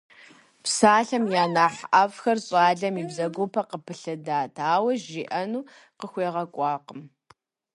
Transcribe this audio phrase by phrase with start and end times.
[0.63, 5.67] Псалъэм я нэхъ ӀэфӀхэр щӀалэм и бзэгупэ къыпылъэдат, ауэ жиӀэну
[5.99, 7.01] къыхуегъэкӀуакъым.